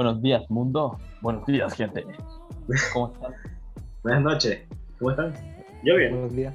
Buenos 0.00 0.22
días, 0.22 0.48
mundo. 0.48 0.96
Buenos 1.20 1.44
días, 1.44 1.74
gente. 1.74 2.06
¿Cómo 2.94 3.12
están? 3.12 3.34
Buenas 4.02 4.22
noches. 4.22 4.66
¿Cómo 4.98 5.10
están? 5.10 5.34
Yo 5.84 5.96
bien. 5.96 6.12
Buenos 6.12 6.32
días. 6.32 6.54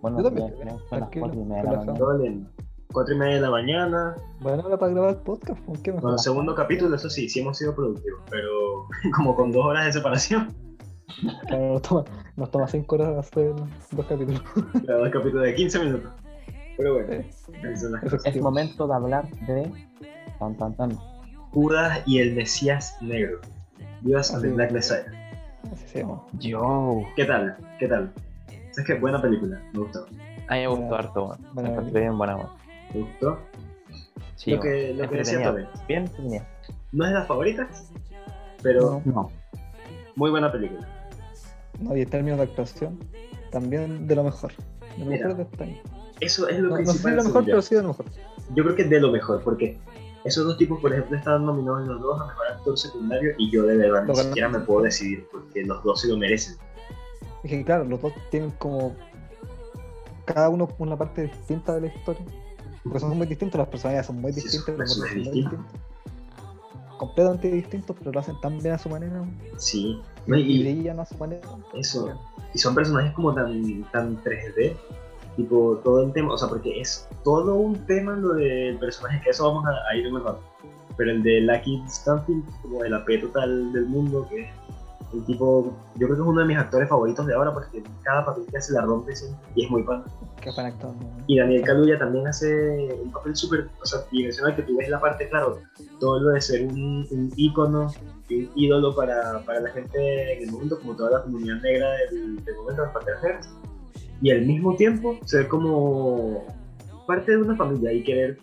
Buenos 0.00 0.18
Yo 0.18 0.24
también, 0.24 0.46
días. 0.48 0.64
bien, 0.64 0.78
Son 0.90 0.98
las 0.98 1.08
cuatro 1.16 1.40
y 1.40 1.44
media 1.44 1.62
de 1.62 1.70
la 1.70 1.76
mañana. 1.76 2.50
Cuatro 2.92 3.14
y 3.14 3.18
media 3.18 3.34
de 3.36 3.40
la 3.40 3.50
mañana. 3.50 4.16
Buena 4.40 4.66
hora 4.66 4.76
para 4.76 4.90
grabar 4.90 5.10
el 5.10 5.16
podcast, 5.18 5.64
¿con 5.64 5.76
qué 5.76 5.92
mejor? 5.92 6.02
Con 6.02 6.12
el 6.14 6.18
segundo 6.18 6.56
capítulo, 6.56 6.96
eso 6.96 7.08
sí, 7.08 7.28
sí 7.28 7.38
hemos 7.38 7.56
sido 7.56 7.72
productivos, 7.72 8.20
pero 8.28 8.88
como 9.16 9.36
con 9.36 9.52
dos 9.52 9.64
horas 9.64 9.84
de 9.86 9.92
separación. 9.92 10.52
Claro, 11.46 11.74
nos 11.74 11.82
toma, 11.82 12.04
nos 12.34 12.50
toma 12.50 12.66
cinco 12.66 12.96
horas 12.96 13.16
hacer 13.16 13.54
dos 13.92 14.06
capítulos. 14.06 14.42
Cada 14.84 15.08
capítulo 15.08 15.42
de 15.42 15.54
15 15.54 15.78
minutos. 15.84 16.10
Pero 16.76 16.94
bueno. 16.94 17.24
Es 18.24 18.40
momento 18.42 18.88
de 18.88 18.94
hablar 18.96 19.30
de. 19.46 19.70
Tan, 20.40 20.56
tan, 20.56 20.74
tan. 20.74 21.11
Judas 21.52 22.00
y 22.06 22.18
el 22.20 22.34
Mesías 22.34 22.96
Negro. 23.00 23.40
Judas 24.02 24.32
and 24.32 24.42
the 24.42 24.48
Así. 24.48 24.56
Black 24.56 24.70
Messiah. 24.72 25.04
Así 25.72 25.86
se 25.88 25.98
llama. 26.00 26.22
Yo. 26.38 27.02
¿Qué 27.16 27.24
tal? 27.24 27.56
¿Qué 27.78 27.88
tal? 27.88 28.12
¿Sabes 28.72 28.86
qué? 28.86 28.94
Buena 28.94 29.20
película, 29.20 29.60
me 29.72 29.78
gustó. 29.80 30.06
A 30.48 30.54
mí 30.54 30.60
me 30.60 30.66
gustó 30.66 30.94
harto, 30.96 31.38
Me 31.54 31.68
encontré 31.68 32.00
bien 32.00 32.18
buena, 32.18 32.36
weón. 32.36 32.50
¿Me 32.94 33.00
gustó? 33.02 33.38
Sí, 34.36 34.50
lo 34.52 34.60
que, 34.60 34.94
lo 34.94 35.08
que 35.08 35.16
decía. 35.18 35.42
Tobe, 35.42 35.66
Bien 35.86 36.02
entretenida. 36.04 36.46
no 36.90 37.04
es 37.04 37.10
de 37.12 37.18
las 37.18 37.28
favoritas, 37.28 37.90
pero 38.62 39.00
No. 39.04 39.30
muy 40.16 40.30
buena 40.30 40.50
película. 40.50 40.86
No, 41.78 41.96
y 41.96 42.02
en 42.02 42.10
términos 42.10 42.38
de 42.38 42.44
actuación, 42.44 42.98
también 43.50 44.06
de 44.06 44.16
lo 44.16 44.24
mejor. 44.24 44.52
De 44.96 45.04
lo 45.04 45.10
Mira, 45.10 45.28
mejor 45.28 45.36
de 45.36 45.42
este 45.44 45.64
año. 45.64 45.82
Eso 46.20 46.48
es 46.48 46.58
lo 46.58 46.70
No, 46.70 46.78
no 46.78 46.86
sé 46.86 46.92
si 46.98 47.02
principal. 47.02 47.10
de 47.12 47.16
lo 47.18 47.24
mejor, 47.24 47.44
pero 47.44 47.62
sí 47.62 47.74
de 47.74 47.82
lo 47.82 47.88
mejor. 47.88 48.06
Yo 48.54 48.64
creo 48.64 48.76
que 48.76 48.84
de 48.84 49.00
lo 49.00 49.12
mejor, 49.12 49.42
porque 49.42 49.78
esos 50.24 50.44
dos 50.46 50.56
tipos, 50.56 50.80
por 50.80 50.92
ejemplo, 50.92 51.16
estaban 51.16 51.44
nominados 51.46 51.86
los 51.86 52.00
dos 52.00 52.20
a 52.20 52.26
mejor 52.26 52.46
actor 52.48 52.78
secundario 52.78 53.32
y 53.38 53.50
yo 53.50 53.64
de 53.64 53.76
verdad 53.76 54.04
ni 54.04 54.14
siquiera 54.14 54.48
me 54.48 54.60
puedo 54.60 54.82
decidir 54.82 55.26
porque 55.32 55.64
los 55.64 55.82
dos 55.82 56.00
se 56.00 56.08
lo 56.08 56.16
merecen. 56.16 56.56
Es 57.42 57.50
que 57.50 57.64
claro, 57.64 57.84
los 57.84 58.00
dos 58.00 58.12
tienen 58.30 58.50
como 58.52 58.94
cada 60.24 60.48
uno 60.48 60.68
una 60.78 60.96
parte 60.96 61.22
distinta 61.22 61.74
de 61.74 61.80
la 61.82 61.86
historia. 61.88 62.24
Porque 62.84 62.98
son 63.00 63.16
muy 63.16 63.26
distintos, 63.26 63.58
las 63.58 63.68
personalidades 63.68 64.06
son 64.06 64.20
muy 64.20 64.32
distintas, 64.32 64.64
son 64.64 64.78
los 64.78 64.78
roles 64.78 64.90
son 64.92 64.98
muy 65.00 65.14
personajes 65.14 65.34
distintos. 65.34 65.82
Completamente 66.98 67.50
distintos, 67.50 67.96
pero 67.98 68.12
lo 68.12 68.20
hacen 68.20 68.40
tan 68.40 68.58
bien 68.58 68.74
a 68.74 68.78
su 68.78 68.88
manera. 68.88 69.24
Sí, 69.56 70.00
Y, 70.26 70.30
no, 70.30 70.36
y 70.36 70.40
y 70.42 70.62
brillan 70.62 71.00
a 71.00 71.04
su 71.04 71.16
manera. 71.16 71.48
eso. 71.74 72.12
Y 72.54 72.58
son 72.58 72.74
personajes 72.74 73.12
como 73.12 73.34
tan, 73.34 73.82
tan 73.90 74.22
3D, 74.22 74.76
tipo 75.36 75.80
todo 75.82 76.02
el 76.02 76.12
tema, 76.12 76.34
o 76.34 76.38
sea, 76.38 76.48
porque 76.48 76.80
es 76.80 77.08
todo 77.24 77.56
un 77.56 77.86
tema 77.86 78.16
lo 78.16 78.34
del 78.34 78.78
personaje, 78.78 79.20
que 79.22 79.30
eso 79.30 79.46
vamos 79.46 79.64
a, 79.66 79.90
a 79.90 79.96
ir 79.96 80.12
mejor. 80.12 80.38
Pero 80.96 81.10
el 81.10 81.22
de 81.22 81.40
Lucky 81.40 81.82
Stanfield, 81.88 82.44
como 82.62 82.84
el 82.84 82.94
AP 82.94 83.20
total 83.20 83.72
del 83.72 83.86
mundo, 83.86 84.26
que 84.28 84.42
es 84.42 84.50
el 85.12 85.24
tipo, 85.24 85.72
yo 85.96 86.06
creo 86.06 86.16
que 86.16 86.22
es 86.22 86.28
uno 86.28 86.40
de 86.40 86.46
mis 86.46 86.56
actores 86.56 86.88
favoritos 86.88 87.26
de 87.26 87.34
ahora 87.34 87.52
porque 87.52 87.82
cada 88.02 88.24
papel 88.24 88.44
que 88.50 88.56
hace 88.56 88.72
la 88.72 88.82
rompe 88.82 89.14
siempre 89.14 89.38
y 89.54 89.64
es 89.64 89.70
muy 89.70 89.82
pan. 89.82 90.04
Que 90.40 90.50
van 90.56 90.66
actuando. 90.66 91.06
Y 91.26 91.38
Daniel 91.38 91.62
Kaluuya 91.62 91.98
también 91.98 92.26
hace 92.26 92.94
un 93.02 93.12
papel 93.12 93.36
súper, 93.36 93.68
o 93.80 93.86
sea, 93.86 94.00
dimensional, 94.10 94.56
que 94.56 94.62
tú 94.62 94.76
ves 94.76 94.88
la 94.88 95.00
parte, 95.00 95.28
claro, 95.28 95.58
todo 96.00 96.20
lo 96.20 96.30
de 96.30 96.40
ser 96.40 96.66
un, 96.66 97.06
un 97.10 97.32
ícono 97.36 97.90
un 98.30 98.50
ídolo 98.54 98.94
para, 98.94 99.40
para 99.44 99.60
la 99.60 99.70
gente 99.70 100.36
en 100.36 100.48
el 100.48 100.50
mundo, 100.50 100.78
como 100.78 100.96
toda 100.96 101.18
la 101.18 101.22
comunidad 101.22 101.60
negra 101.60 101.90
del, 102.10 102.42
del 102.44 102.56
momento 102.56 102.82
de 102.82 102.86
las 102.86 102.94
panteras. 102.94 103.48
Y 104.22 104.30
al 104.30 104.42
mismo 104.46 104.76
tiempo 104.76 105.18
ser 105.24 105.48
como 105.48 106.44
parte 107.06 107.32
de 107.32 107.42
una 107.42 107.56
familia 107.56 107.92
y 107.92 108.04
querer 108.04 108.38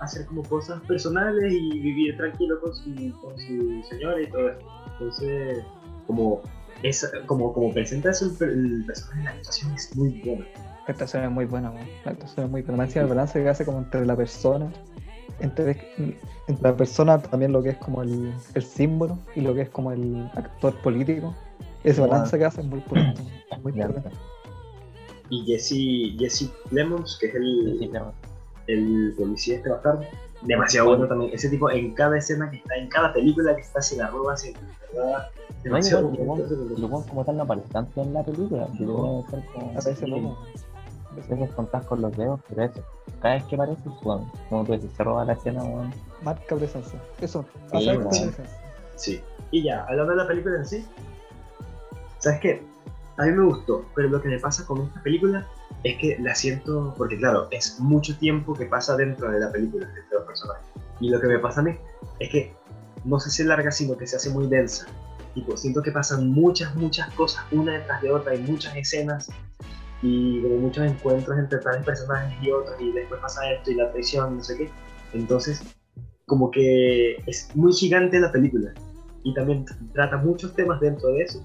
hacer 0.00 0.26
como 0.26 0.42
cosas 0.44 0.80
personales 0.82 1.52
y 1.52 1.80
vivir 1.80 2.16
tranquilo 2.16 2.60
con 2.60 2.74
su, 2.74 2.94
con 3.20 3.36
su 3.38 3.82
señora 3.88 4.22
y 4.22 4.30
todo 4.30 4.50
eso. 4.50 4.60
Entonces, 4.92 5.64
como, 6.06 6.40
es, 6.82 7.12
como, 7.26 7.52
como 7.52 7.72
presenta 7.72 8.10
eso 8.10 8.30
el, 8.40 8.76
el 8.76 8.84
personaje, 8.86 9.24
la 9.24 9.30
actuación 9.30 9.72
es 9.72 9.96
muy 9.96 10.20
buena. 10.24 10.46
La 10.86 10.92
actuación 10.92 11.24
es 11.24 11.30
muy 11.30 11.44
buena, 11.46 11.70
weón. 11.70 11.88
La 12.04 12.12
actuación 12.12 12.46
es 12.46 12.52
muy 12.52 12.62
buena. 12.62 12.78
Me 12.78 12.84
encima 12.84 13.02
el 13.02 13.08
balance 13.08 13.42
que 13.42 13.48
hace 13.48 13.64
como 13.64 13.78
entre 13.78 14.06
la 14.06 14.16
persona, 14.16 14.70
entre, 15.40 15.76
entre 16.46 16.62
la 16.62 16.76
persona 16.76 17.18
también 17.18 17.52
lo 17.52 17.62
que 17.62 17.70
es 17.70 17.78
como 17.78 18.02
el, 18.02 18.32
el 18.54 18.62
símbolo 18.62 19.18
y 19.34 19.40
lo 19.40 19.54
que 19.54 19.62
es 19.62 19.70
como 19.70 19.90
el 19.90 20.30
actor 20.34 20.74
político. 20.82 21.34
Ese 21.82 22.00
balance 22.00 22.38
que 22.38 22.44
hace 22.44 22.60
es 22.60 22.66
muy 22.66 22.80
potente. 22.80 23.22
Muy 23.62 23.72
Ya. 23.74 23.88
Y 25.30 25.44
Jesse, 25.44 26.18
Jesse 26.18 26.50
Plemons, 26.70 27.16
que 27.20 27.26
es 27.26 27.34
el, 27.34 27.76
Sí, 27.80 27.88
claro. 27.88 28.12
el 28.66 29.14
policía 29.16 29.56
este 29.56 29.70
bastardo, 29.70 30.02
demasiado 30.42 30.88
bueno 30.88 31.06
también. 31.06 31.32
Ese 31.34 31.48
tipo 31.48 31.70
en 31.70 31.94
cada 31.94 32.18
escena 32.18 32.50
que 32.50 32.56
está, 32.58 32.76
en 32.76 32.88
cada 32.88 33.12
película 33.12 33.54
que 33.54 33.62
está, 33.62 33.80
se 33.82 33.96
la 33.96 34.08
roba 34.08 34.34
¿verdad? 34.94 35.28
No, 35.28 35.70
Demasiado 35.70 36.12
igual, 36.12 36.42
bueno. 36.46 36.76
igual 36.76 37.04
como 37.08 37.24
tal 37.24 37.36
no 37.38 37.42
aparece 37.44 37.68
tanto 37.72 38.02
en 38.02 38.12
la 38.12 38.22
película. 38.22 38.66
ser 38.76 38.86
como- 38.86 39.24
Aparece 39.78 40.06
poco. 40.06 40.38
A 41.10 41.14
veces 41.34 41.50
contás 41.54 41.86
con 41.86 42.02
los 42.02 42.14
dedos, 42.16 42.40
pero 42.48 42.64
eso. 42.64 42.82
Cada 43.22 43.34
vez 43.36 43.44
que 43.44 43.54
aparece, 43.54 43.80
weón, 44.02 44.30
como 44.50 44.64
tú 44.64 44.72
dices, 44.72 44.90
se 44.96 45.02
roba 45.04 45.24
la 45.24 45.32
escena, 45.34 45.62
weón. 45.64 45.92
Marca 46.22 46.54
presencia. 46.56 47.00
Eso. 47.20 47.44
Sí, 47.72 47.88
presencia. 47.98 48.44
Sí. 48.96 49.20
Y 49.50 49.62
ya, 49.62 49.84
hablando 49.84 50.12
de 50.12 50.16
la 50.18 50.26
película 50.26 50.56
en 50.56 50.66
sí, 50.66 50.84
¿sabes 52.18 52.40
qué? 52.40 52.62
A 53.16 53.24
mí 53.24 53.32
me 53.32 53.44
gustó, 53.44 53.84
pero 53.94 54.08
lo 54.08 54.20
que 54.20 54.28
me 54.28 54.38
pasa 54.38 54.66
con 54.66 54.82
esta 54.82 55.02
película 55.02 55.46
es 55.84 55.98
que 55.98 56.18
la 56.20 56.34
siento, 56.34 56.94
porque 56.96 57.16
claro, 57.16 57.46
es 57.50 57.78
mucho 57.78 58.16
tiempo 58.18 58.54
que 58.54 58.66
pasa 58.66 58.96
dentro 58.96 59.30
de 59.30 59.38
la 59.38 59.52
película, 59.52 59.86
de 59.86 60.02
los 60.10 60.24
personajes. 60.24 60.66
Y 61.00 61.10
lo 61.10 61.20
que 61.20 61.28
me 61.28 61.38
pasa 61.38 61.60
a 61.60 61.64
mí 61.64 61.76
es 62.18 62.30
que 62.30 62.52
no 63.04 63.20
se 63.20 63.28
hace 63.28 63.44
larga, 63.44 63.70
sino 63.70 63.96
que 63.96 64.06
se 64.06 64.16
hace 64.16 64.30
muy 64.30 64.46
densa. 64.48 64.86
Tipo, 65.34 65.56
siento 65.56 65.82
que 65.82 65.92
pasan 65.92 66.30
muchas, 66.30 66.74
muchas 66.74 67.12
cosas 67.14 67.44
una 67.50 67.72
detrás 67.72 68.02
de 68.02 68.10
otra, 68.10 68.32
hay 68.32 68.40
muchas 68.40 68.74
escenas 68.76 69.28
y 70.02 70.42
como 70.42 70.56
muchos 70.56 70.84
encuentros 70.84 71.38
entre 71.38 71.58
tales 71.58 71.84
personajes 71.84 72.36
y 72.42 72.50
otros, 72.50 72.76
y 72.80 72.92
después 72.92 73.20
pasa 73.20 73.50
esto 73.52 73.70
y 73.70 73.74
la 73.74 73.90
traición, 73.90 74.36
no 74.36 74.42
sé 74.42 74.56
qué. 74.56 74.70
Entonces, 75.12 75.62
como 76.26 76.50
que 76.50 77.16
es 77.26 77.54
muy 77.54 77.72
gigante 77.72 78.18
la 78.20 78.30
película 78.30 78.72
y 79.22 79.34
también 79.34 79.64
trata 79.92 80.18
muchos 80.18 80.54
temas 80.54 80.80
dentro 80.80 81.08
de 81.08 81.22
eso. 81.22 81.44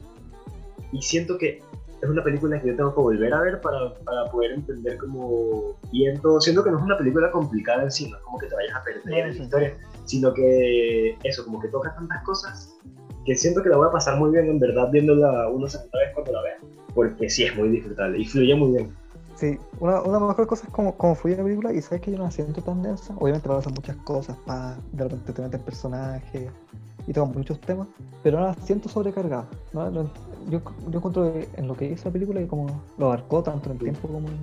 Y 0.91 1.01
siento 1.01 1.37
que 1.37 1.61
es 2.01 2.09
una 2.09 2.23
película 2.23 2.59
que 2.61 2.69
yo 2.69 2.75
tengo 2.75 2.93
que 2.93 3.01
volver 3.01 3.33
a 3.33 3.41
ver 3.41 3.61
para, 3.61 3.93
para 4.05 4.25
poder 4.25 4.51
entender 4.51 4.97
como 4.97 5.75
bien 5.91 6.19
todo. 6.21 6.39
Siento 6.39 6.63
que 6.63 6.71
no 6.71 6.77
es 6.77 6.83
una 6.83 6.97
película 6.97 7.29
complicada 7.31 7.83
en 7.83 7.91
sí, 7.91 8.09
no 8.09 8.17
es 8.17 8.23
como 8.23 8.37
que 8.39 8.47
te 8.47 8.55
vayas 8.55 8.75
a 8.75 8.83
perder 8.83 9.19
en 9.19 9.27
la 9.27 9.33
sí. 9.33 9.43
historia, 9.43 9.77
sino 10.05 10.33
que 10.33 11.17
eso, 11.23 11.43
como 11.43 11.59
que 11.59 11.67
toca 11.67 11.93
tantas 11.95 12.23
cosas 12.23 12.77
que 13.25 13.35
siento 13.35 13.61
que 13.61 13.69
la 13.69 13.77
voy 13.77 13.87
a 13.87 13.91
pasar 13.91 14.17
muy 14.17 14.31
bien 14.31 14.47
en 14.47 14.59
verdad 14.59 14.89
viéndola 14.91 15.49
una 15.49 15.67
segunda 15.67 15.99
vez 15.99 16.09
cuando 16.13 16.31
la 16.31 16.41
vea. 16.41 16.57
Porque 16.95 17.29
sí 17.29 17.43
es 17.43 17.55
muy 17.55 17.69
disfrutable 17.69 18.17
y 18.17 18.25
fluye 18.25 18.55
muy 18.55 18.71
bien. 18.71 18.91
Sí, 19.35 19.57
una, 19.79 20.01
una 20.01 20.19
mejor 20.19 20.47
cosa 20.47 20.67
es 20.67 20.73
como, 20.73 20.97
como 20.97 21.15
fluye 21.15 21.37
la 21.37 21.43
película 21.43 21.71
y 21.71 21.81
sabes 21.81 22.01
que 22.01 22.11
yo 22.11 22.17
no 22.17 22.25
la 22.25 22.31
siento 22.31 22.61
tan 22.61 22.81
densa. 22.81 23.13
Obviamente 23.17 23.47
pasan 23.47 23.73
muchas 23.73 23.95
cosas, 23.97 24.37
pa, 24.45 24.77
de 24.91 25.03
repente 25.03 25.33
te 25.33 25.41
meten 25.41 25.61
personajes 25.61 26.49
y 27.09 27.13
tocan 27.13 27.33
muchos 27.35 27.59
temas, 27.59 27.87
pero 28.21 28.39
no 28.39 28.45
la 28.45 28.53
siento 28.53 28.87
sobrecargada. 28.87 29.47
¿no? 29.73 29.89
Yo, 30.49 30.61
yo 30.89 30.97
encuentro 30.99 31.33
que 31.33 31.49
en 31.57 31.67
lo 31.67 31.75
que 31.75 31.85
hizo 31.91 32.07
la 32.09 32.13
película 32.13 32.39
y 32.41 32.45
como 32.45 32.67
lo 32.99 33.07
abarcó 33.07 33.41
tanto 33.41 33.65
en 33.65 33.71
el 33.73 33.79
tiempo 33.79 34.07
como 34.07 34.27
en, 34.27 34.37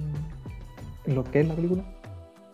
en 1.05 1.15
lo 1.15 1.23
que 1.23 1.41
es 1.41 1.49
la 1.49 1.55
película, 1.55 1.85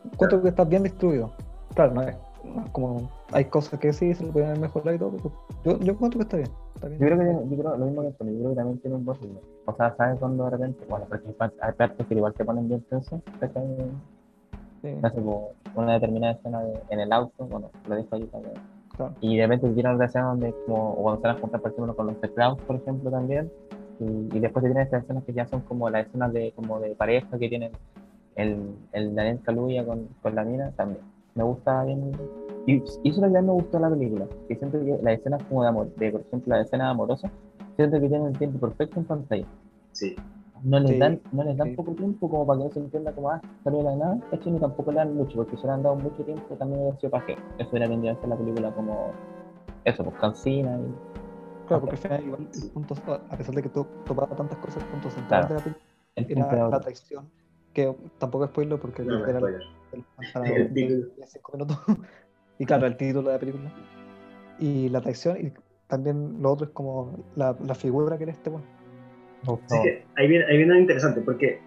encuentro 0.05 0.43
que 0.43 0.49
está 0.51 0.65
bien 0.65 0.83
distribuido. 0.83 1.31
Claro, 1.75 1.95
no 1.95 2.03
es, 2.03 2.15
no 2.45 2.63
es 2.65 2.71
como 2.73 3.11
hay 3.33 3.47
cosas 3.47 3.81
que 3.81 3.91
sí 3.95 4.13
se 4.15 4.25
le 4.25 4.33
pueden 4.33 4.61
mejorado 4.61 4.95
y 4.95 4.99
todo, 4.99 5.13
pero 5.13 5.33
yo, 5.65 5.79
yo 5.83 5.93
encuentro 5.93 6.19
que 6.19 6.25
está 6.25 6.37
bien. 6.37 6.51
Está 6.75 6.89
bien. 6.89 7.01
Yo 7.01 7.07
creo 7.07 7.19
que 7.19 7.51
yo 7.57 7.63
creo 7.63 7.77
lo 7.79 7.87
mismo 7.87 8.03
que 8.03 8.09
Antonio, 8.09 8.33
yo 8.35 8.39
creo 8.41 8.51
que 8.51 8.57
también 8.57 8.79
tiene 8.81 8.97
un 8.97 9.07
ritmo. 9.07 9.41
O 9.65 9.75
sea, 9.77 9.97
¿sabes 9.97 10.19
cuando 10.19 10.45
de 10.45 10.51
repente? 10.51 10.85
Bueno, 10.91 11.07
hay 11.11 11.33
par- 11.33 11.55
hay 11.63 11.73
partes 11.73 12.07
que 12.07 12.15
igual 12.15 12.35
te 12.35 12.45
ponen 12.45 12.69
bien 12.69 12.83
tenso. 12.91 13.23
Sí, 14.83 14.89
No 15.01 15.11
sé, 15.11 15.21
una 15.75 15.93
determinada 15.95 16.35
escena 16.35 16.61
de- 16.63 16.83
en 16.91 17.01
el 17.01 17.13
auto, 17.13 17.47
bueno, 17.47 17.71
lo 17.89 17.95
dejo 17.97 18.09
ahí 18.17 18.25
también. 18.27 18.55
Claro. 18.97 19.15
Y 19.21 19.37
de 19.37 19.43
repente 19.43 19.69
te 19.69 19.75
tiran 19.75 19.95
otra 19.95 20.07
escena 20.07 20.27
donde, 20.27 20.55
como, 20.67 20.93
o 20.93 21.03
cuando 21.03 21.21
se 21.21 21.27
van 21.27 21.37
a 21.37 21.41
juntar, 21.41 21.61
por 21.61 21.71
ejemplo, 21.73 21.97
con 21.97 22.07
los 22.07 22.21
teclados, 22.21 22.61
por 22.63 22.77
ejemplo, 22.77 23.11
también. 23.11 23.51
Y, 24.01 24.37
y 24.37 24.41
después 24.41 24.63
te 24.63 24.69
tienen 24.69 24.85
estas 24.85 25.05
escenas 25.05 25.25
que 25.25 25.33
ya 25.33 25.47
son 25.47 25.61
como 25.63 25.89
las 25.91 26.07
escenas 26.07 26.33
de, 26.33 26.53
como 26.53 26.81
de 26.81 26.95
pareja 26.95 27.39
que 27.39 27.49
tienen 27.49 27.73
el, 28.37 28.75
el 28.93 29.15
Daniel 29.15 29.41
Kaluuya 29.43 29.85
con, 29.85 30.09
con 30.23 30.35
la 30.35 30.45
mina 30.45 30.71
también. 30.73 31.05
Me 31.35 31.45
gusta 31.45 31.85
bien. 31.85 32.13
Y, 32.67 32.83
y 33.03 33.11
eso 33.11 33.21
también 33.21 33.47
me 33.47 33.53
gustó 33.53 33.79
la 33.79 33.91
película. 33.91 34.27
Que 34.49 34.57
siento 34.57 34.79
que 34.81 34.99
las 35.03 35.19
escenas 35.19 35.43
como 35.45 35.63
de 35.63 35.69
amor, 35.69 35.95
de 35.97 36.11
por 36.11 36.21
ejemplo, 36.21 36.57
la 36.57 36.63
escena 36.63 36.91
amorosa, 36.91 37.31
siento 37.77 38.01
que 38.01 38.09
tienen 38.09 38.29
el 38.29 38.39
tiempo 38.39 38.59
perfecto 38.59 39.01
en 39.01 39.07
pantalla. 39.07 39.47
Sí. 39.93 40.17
No 40.65 40.79
les 40.81 40.91
Sí, 40.91 40.99
dan, 40.99 41.21
no 41.33 41.43
les 41.45 41.57
dan 41.57 41.71
sí. 41.71 41.77
poco 41.77 41.93
tiempo 41.93 42.31
como 42.31 42.47
para 42.47 42.59
que 42.59 42.65
no 42.67 42.71
se 42.71 42.79
entienda 42.81 43.13
como, 43.13 43.31
ah, 43.31 43.41
salió 43.65 43.79
de 43.79 43.85
la 43.85 43.97
nada, 43.97 44.19
¿cachai? 44.31 44.53
Ni 44.53 44.61
tampoco 44.61 44.93
le 44.93 44.99
dan 44.99 45.15
mucho, 45.17 45.37
porque 45.37 45.57
si 45.57 45.67
le 45.67 45.73
han 45.73 45.83
dado 45.83 45.97
mucho 45.97 46.23
tiempo 46.25 46.55
también 46.57 46.81
hubiera 46.83 46.99
sido 46.99 47.11
pajero. 47.11 47.43
Eso 47.59 47.71
hubiera 47.73 47.89
ser 48.21 48.29
la 48.29 48.37
película 48.37 48.75
como, 48.75 49.11
eso, 49.85 50.05
pues 50.05 50.17
cansina 50.21 50.79
y... 50.79 50.95
Claro, 51.67 51.81
porque 51.81 51.97
al 51.97 52.03
final 52.03 52.25
igual 52.25 52.49
el 52.63 52.71
punto, 52.71 52.95
a 53.31 53.37
pesar 53.37 53.55
de 53.55 53.63
que 53.63 53.69
tú 53.69 53.87
topaba 54.07 54.37
tantas 54.37 54.59
cosas, 54.59 54.83
el 54.83 54.89
punto 54.91 55.11
central 55.11 55.47
Claro. 55.47 55.49
de 55.49 55.55
la 55.55 55.65
película 55.65 56.47
era 56.47 56.57
era 56.57 56.69
la 56.69 56.81
traición. 56.81 57.31
Que 57.73 57.97
tampoco 58.19 58.45
es 58.45 58.51
spoiler 58.51 58.79
porque 58.79 59.03
No, 59.03 59.25
en 59.27 60.05
cinco 61.27 61.53
minutos. 61.53 61.79
y 62.59 62.67
claro, 62.67 62.87
el 62.87 62.97
título 62.97 63.29
de 63.29 63.35
la 63.35 63.41
película. 63.41 63.73
y 64.59 64.89
la 64.91 65.01
traición, 65.01 65.39
y 65.47 65.53
también 65.89 66.41
lo 66.43 66.53
otro 66.53 66.67
es 66.67 66.73
como 66.73 67.17
la, 67.37 67.57
la 67.65 67.75
figura 67.75 68.17
que 68.19 68.25
era 68.25 68.33
este 68.33 68.51
bueno. 68.51 68.67
Ahí 70.17 70.29
viene, 70.29 70.45
ahí 70.47 70.57
viene 70.57 70.75
lo 70.75 70.81
interesante, 70.81 71.21
porque 71.21 71.61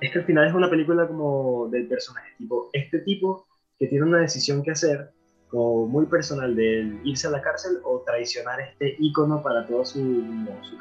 es 0.00 0.12
que 0.12 0.18
al 0.18 0.24
final 0.24 0.46
es 0.46 0.54
una 0.54 0.68
película 0.68 1.06
como 1.06 1.68
del 1.68 1.88
personaje, 1.88 2.30
tipo, 2.38 2.68
este 2.72 2.98
tipo 3.00 3.46
que 3.78 3.86
tiene 3.86 4.04
una 4.04 4.20
decisión 4.20 4.62
que 4.62 4.72
hacer, 4.72 5.10
como 5.48 5.86
muy 5.86 6.06
personal, 6.06 6.54
de 6.54 7.00
irse 7.04 7.26
a 7.26 7.30
la 7.30 7.42
cárcel 7.42 7.78
o 7.84 8.02
traicionar 8.04 8.60
este 8.60 8.96
ícono 8.98 9.42
para 9.42 9.66
toda 9.66 9.84
su, 9.84 10.00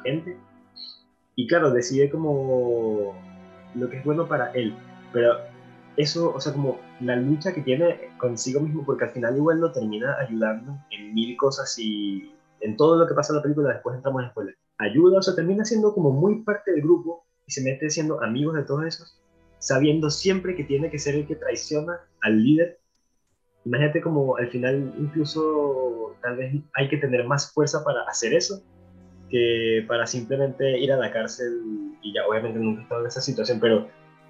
gente. 0.04 0.38
Y 1.36 1.48
claro, 1.48 1.72
decide 1.72 2.10
como 2.10 3.16
lo 3.76 3.90
que 3.90 3.98
es 3.98 4.06
bueno 4.06 4.28
para 4.28 4.52
él, 4.52 4.76
pero 5.12 5.38
eso, 5.98 6.34
o 6.34 6.42
sea, 6.42 6.54
como 6.54 6.80
la 7.00 7.16
lucha 7.16 7.54
que 7.54 7.62
tiene 7.62 8.10
consigo 8.18 8.60
mismo, 8.60 8.84
porque 8.86 9.06
al 9.06 9.12
final 9.12 9.38
igual 9.38 9.60
lo 9.60 9.72
termina 9.72 10.18
ayudando 10.20 10.78
en 10.92 11.14
mil 11.14 11.36
cosas 11.38 11.78
y 11.80 12.32
en 12.62 12.78
todo 12.78 12.98
lo 12.98 13.08
que 13.08 13.14
pasa 13.14 13.34
en 13.34 13.38
la 13.38 13.44
película, 13.44 13.74
después 13.74 13.96
entramos 13.96 14.24
en 14.24 14.30
spoiler. 14.30 14.58
Ayuda, 14.84 15.20
o 15.20 15.22
sea, 15.22 15.36
termina 15.36 15.64
siendo 15.66 15.94
como 15.94 16.12
muy 16.12 16.44
parte 16.44 16.72
del 16.72 16.82
grupo 16.82 17.26
y 17.48 17.52
se 17.52 17.64
mete 17.64 17.90
siendo 17.90 18.22
amigos 18.22 18.56
de 18.56 18.64
todos 18.64 18.86
esos, 18.86 19.20
sabiendo 19.60 20.10
siempre 20.10 20.56
que 20.56 20.64
tiene 20.64 20.90
que 20.90 21.00
ser 21.00 21.16
el 21.16 21.28
que 21.28 21.36
traiciona 21.36 22.00
al 22.22 22.44
líder. 22.44 22.80
Imagínate 23.66 24.02
como 24.02 24.36
al 24.36 24.50
final 24.50 24.94
incluso 25.00 26.16
tal 26.22 26.38
vez 26.38 26.54
hay 26.76 26.90
que 26.90 26.98
tener 26.98 27.26
más 27.26 27.52
fuerza 27.54 27.84
para 27.84 28.04
hacer 28.04 28.34
eso 28.34 28.62
que 29.30 29.84
para 29.88 30.06
simplemente 30.06 30.78
ir 30.80 30.92
a 30.92 30.98
la 30.98 31.12
cárcel 31.12 31.96
y 32.02 32.14
ya 32.14 32.28
obviamente 32.28 32.60
nunca 32.60 32.82
he 32.82 32.84
estado 32.84 33.02
en 33.02 33.08
esa 33.08 33.22
situación, 33.22 33.60
pero 33.60 33.88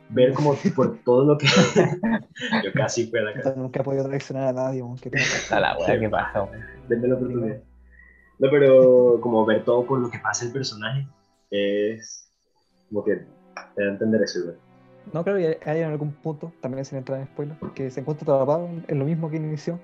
ver 0.10 0.34
como 0.34 0.56
por 0.76 0.98
todo 1.04 1.26
lo 1.26 1.38
que 1.38 1.48
yo 2.64 2.72
casi 2.74 3.08
fui 3.08 3.20
a 3.20 3.24
la 3.24 3.34
cárcel. 3.34 3.54
Nunca 3.58 3.82
he 3.82 3.84
podido 3.84 4.06
traicionar 4.06 4.50
a 4.50 4.54
nadie, 4.54 4.84
A 5.52 5.60
la 5.60 5.78
wea, 5.78 6.00
¿qué 6.00 6.10
pasa? 6.10 6.48
Denme 6.88 7.08
la 7.08 7.16
oportunidad. 7.16 7.58
No, 8.44 8.50
pero 8.52 9.22
como 9.22 9.46
ver 9.46 9.64
todo 9.64 9.86
por 9.86 10.00
lo 10.00 10.10
que 10.12 10.20
pasa 10.20 10.46
el 10.46 10.52
personaje 10.52 11.08
es 11.50 12.30
como 12.90 13.06
que 13.06 13.16
te 13.16 13.82
da 13.84 13.88
a 13.88 13.94
entender 13.94 14.22
eso. 14.22 14.40
No, 15.14 15.24
claro, 15.24 15.40
y 15.40 15.46
hay 15.46 15.56
hay 15.66 15.80
en 15.80 15.92
algún 15.92 16.12
punto, 16.12 16.52
también 16.60 16.84
sin 16.84 16.98
entrar 16.98 17.22
en 17.22 17.28
spoiler, 17.28 17.56
que 17.74 17.90
se 17.90 18.02
encuentra 18.02 18.34
atrapado 18.34 18.68
en, 18.86 19.00
lo 19.00 19.06
mismo 19.06 19.30
que 19.30 19.38
inició 19.38 19.80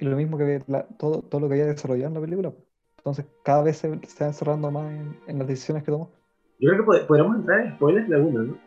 y 0.00 0.06
lo 0.06 0.16
mismo 0.16 0.36
que 0.36 0.60
la- 0.66 0.88
todo, 0.98 1.22
todo 1.22 1.40
lo 1.40 1.46
que 1.48 1.54
había 1.54 1.66
desarrollado 1.66 2.08
en 2.08 2.14
la 2.14 2.20
película. 2.20 2.52
Entonces, 2.98 3.26
cada 3.44 3.62
vez 3.62 3.76
se, 3.76 4.00
se 4.08 4.24
va 4.24 4.28
encerrando 4.28 4.72
más 4.72 4.90
en, 4.92 5.16
en 5.28 5.38
las 5.38 5.46
decisiones 5.46 5.84
que 5.84 5.92
tomó. 5.92 6.10
Yo 6.58 6.70
creo 6.70 6.84
que 6.84 6.90
pod- 6.90 7.06
podríamos 7.06 7.36
entrar 7.36 7.60
en 7.60 7.74
spoilers 7.76 8.08
de 8.08 8.16
alguna, 8.16 8.42
¿no? 8.42 8.58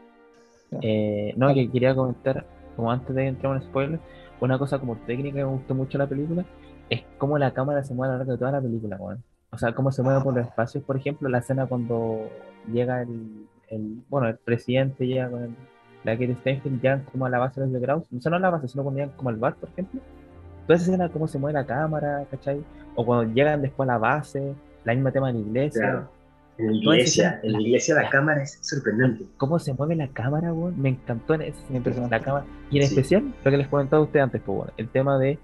Eh, 0.81 1.33
no, 1.35 1.53
que 1.53 1.69
quería 1.69 1.93
comentar, 1.93 2.45
como 2.77 2.89
antes 2.89 3.13
de 3.13 3.27
entrar 3.27 3.53
en 3.57 3.61
spoiler, 3.61 3.99
una 4.39 4.57
cosa 4.57 4.79
como 4.79 4.95
técnica 4.95 5.35
que 5.37 5.43
me 5.43 5.51
gustó 5.51 5.75
mucho 5.75 5.97
la 5.97 6.07
película 6.07 6.45
es 6.89 7.03
cómo 7.17 7.37
la 7.37 7.51
cámara 7.53 7.83
se 7.83 7.93
mueve 7.93 8.11
a 8.11 8.13
lo 8.13 8.19
largo 8.19 8.31
de 8.33 8.37
toda 8.37 8.51
la 8.51 8.61
película, 8.61 8.97
weón. 8.97 9.23
O 9.51 9.57
sea, 9.57 9.73
cómo 9.73 9.91
se 9.91 10.03
mueve 10.03 10.21
por 10.21 10.35
los 10.35 10.45
espacios, 10.45 10.83
por 10.83 10.97
ejemplo, 10.97 11.29
la 11.29 11.37
escena 11.39 11.65
cuando 11.65 12.29
llega 12.71 13.01
el, 13.01 13.47
el 13.69 14.01
bueno, 14.09 14.27
el 14.27 14.37
presidente 14.37 15.07
llega 15.07 15.29
con 15.29 15.43
el, 15.43 15.49
la 16.03 16.13
Kate 16.13 16.35
Steinfeld, 16.35 16.81
llegan 16.81 17.03
como 17.11 17.25
a 17.25 17.29
la 17.29 17.39
base 17.39 17.59
de 17.61 17.67
los 17.67 17.73
de 17.73 17.81
Kraus, 17.81 18.11
no 18.11 18.19
solo 18.21 18.35
a 18.35 18.39
la 18.39 18.49
base, 18.49 18.67
sino 18.67 18.83
cuando 18.83 18.99
llegan 19.01 19.15
como 19.15 19.29
al 19.29 19.37
bar, 19.37 19.55
por 19.55 19.69
ejemplo. 19.69 20.01
Toda 20.65 20.75
esa 20.75 20.85
escena, 20.91 21.09
cómo 21.09 21.27
se 21.27 21.39
mueve 21.39 21.59
la 21.59 21.65
cámara, 21.65 22.25
¿cachai? 22.29 22.61
O 22.95 23.05
cuando 23.05 23.33
llegan 23.33 23.61
después 23.61 23.87
a 23.89 23.93
la 23.93 23.97
base, 23.97 24.53
la 24.83 24.93
misma 24.93 25.11
tema 25.11 25.27
de 25.27 25.33
la 25.33 25.39
iglesia. 25.39 25.81
Claro. 25.81 26.09
En 26.57 26.65
la 26.67 26.73
iglesia, 26.73 27.27
escena- 27.29 27.39
en 27.43 27.51
la 27.53 27.61
iglesia 27.61 27.95
la 27.95 28.09
cámara 28.09 28.43
es 28.43 28.57
sorprendente. 28.61 29.25
cómo 29.37 29.59
se 29.59 29.73
mueve 29.73 29.95
la 29.95 30.07
cámara, 30.09 30.51
weón. 30.53 30.79
Me 30.81 30.89
encantó 30.89 31.35
en 31.35 31.43
ese 31.43 31.61
la 32.09 32.19
cámara. 32.19 32.45
Y 32.71 32.79
en 32.79 32.87
Sí. 32.87 32.95
especial, 32.95 33.33
lo 33.45 33.51
que 33.51 33.57
les 33.57 33.67
comentaba 33.67 34.01
a 34.01 34.05
ustedes 34.05 34.23
antes, 34.23 34.41
pues, 34.43 34.57
bueno, 34.57 34.73
el 34.75 34.89
tema 34.89 35.17
de 35.19 35.37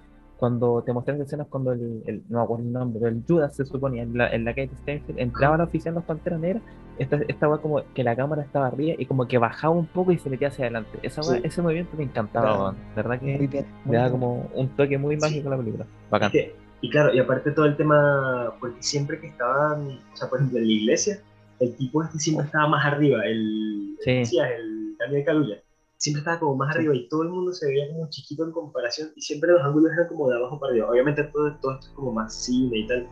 cuando 0.44 0.84
te 0.86 0.92
mostré 0.92 1.13
las 1.18 1.25
escenas 1.28 1.48
cuando 1.50 1.72
el, 1.72 2.04
el- 2.06 2.22
no 2.28 2.42
acuerdo 2.42 2.66
el 2.66 2.74
nombre, 2.74 3.00
pero 3.01 3.16
el 3.16 3.24
Judas 3.25 3.56
se 3.56 3.63
suponía, 3.63 4.04
en 4.04 4.18
la, 4.18 4.30
en 4.30 4.44
la 4.44 4.51
Kate 4.54 4.75
Steinfeld, 4.81 5.18
entraba 5.18 5.56
a 5.56 5.57
la 5.60 5.63
oficina 5.63 5.90
en 5.92 5.95
los 5.95 6.04
Panteras 6.04 6.38
Negras, 6.42 6.63
esta, 7.00 7.16
esta 7.30 7.48
weá 7.48 7.60
como 7.60 7.81
que 7.94 8.04
la 8.04 8.13
cámara 8.13 8.42
estaba 8.42 8.68
arriba 8.68 8.95
y 9.00 9.06
como 9.06 9.25
que 9.25 9.38
bajaba 9.38 9.74
un 9.74 9.86
poco 9.86 10.12
y 10.12 10.18
se 10.18 10.30
metía 10.30 10.50
hacia 10.50 10.66
adelante. 10.66 11.00
Esa 11.01 11.24
Sí. 11.24 11.40
ese 11.44 11.62
movimiento 11.62 11.95
me 11.95 12.04
encantaba. 12.04 12.72
De 12.74 12.78
verdad 13.01 13.22
Muy 13.22 13.31
que 13.38 13.48
bien. 13.48 13.66
muy 13.86 13.95
le 13.95 14.01
da 14.04 14.12
como 14.12 14.50
un 14.54 14.68
toque 14.75 14.98
muy 14.98 15.16
Sí. 15.16 15.22
mágico 15.22 15.48
a 15.48 15.51
la 15.51 15.57
película. 15.60 15.86
Bacán. 16.12 16.30
Que- 16.31 16.54
y 16.81 16.89
claro, 16.89 17.13
y 17.13 17.19
aparte 17.19 17.51
todo 17.51 17.66
el 17.66 17.78
tema, 17.78 18.54
porque 18.60 18.84
siempre 18.84 19.22
que 19.22 19.28
estaban, 19.28 19.88
o 20.13 20.18
sea, 20.18 20.28
por 20.30 20.39
ejemplo, 20.39 20.60
en 20.60 20.66
la 20.68 20.74
iglesia, 20.74 21.19
el 21.62 21.74
tipo 21.78 22.04
este 22.04 22.19
siempre 22.19 22.46
estaba 22.48 22.68
más 22.68 22.86
arriba, 22.86 23.25
el, 23.25 23.96
Sí. 24.01 24.10
el 24.12 24.18
Mesías, 24.19 24.50
el 24.60 24.98
Daniel 24.98 25.24
Kaluuya, 25.25 25.56
siempre 26.03 26.19
estaba 26.19 26.38
como 26.38 26.57
más 26.57 26.75
arriba 26.75 26.94
y 26.94 27.07
todo 27.07 27.23
el 27.23 27.29
mundo 27.29 27.53
se 27.53 27.65
veía 27.65 27.88
como 27.88 28.09
chiquito 28.09 28.44
en 28.44 28.51
comparación 28.51 29.11
y 29.15 29.21
siempre 29.21 29.50
los 29.53 29.61
ángulos 29.61 29.94
eran 29.94 30.09
como 30.09 30.29
de 30.29 30.35
abajo 30.35 30.59
para 30.59 30.71
arriba. 30.73 30.89
Obviamente 30.89 31.23
todo, 31.23 31.55
todo 31.61 31.75
esto 31.75 31.88
es 31.88 31.94
como 31.94 32.11
más 32.11 32.35
cine 32.35 32.79
y 32.79 32.88
tal, 32.88 33.07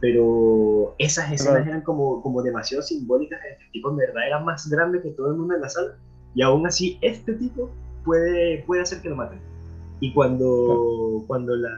pero 0.00 0.96
esas 0.98 1.26
escenas 1.30 1.58
Claro. 1.58 1.70
eran 1.70 1.82
como, 1.82 2.20
como 2.22 2.42
demasiado 2.42 2.82
simbólicas, 2.82 3.38
este 3.48 3.64
tipo 3.70 3.88
en 3.90 3.98
verdad 3.98 4.26
era 4.26 4.40
más 4.40 4.68
grande 4.68 5.00
que 5.00 5.10
todo 5.10 5.28
el 5.28 5.36
mundo 5.36 5.54
en 5.54 5.60
la 5.60 5.68
sala 5.68 5.96
y 6.34 6.42
aún 6.42 6.66
así 6.66 6.98
este 7.02 7.34
tipo 7.34 7.70
puede, 8.04 8.64
puede 8.64 8.82
hacer 8.82 9.00
que 9.00 9.10
lo 9.10 9.14
maten. 9.16 9.38
Y 10.00 10.12
cuando, 10.12 11.22
cuando 11.28 11.54
la, 11.54 11.70